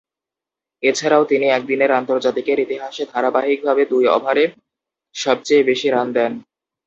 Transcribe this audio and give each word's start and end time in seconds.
এছাড়াও 0.83 1.23
তিনি 1.25 1.45
একদিনের 1.49 1.91
আন্তর্জাতিকের 1.91 2.57
ইতিহাসে 2.59 3.03
ধারাবাহিকভাবে 3.13 3.83
দুই 3.85 4.05
ওভারে 4.09 4.45
সবচেয়ে 5.15 5.63
বেশি 5.63 5.87
রান 5.89 6.07
দেন। 6.13 6.31